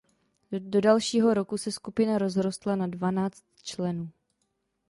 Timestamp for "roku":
1.33-1.57